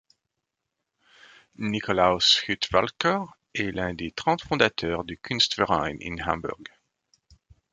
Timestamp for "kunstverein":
5.19-5.97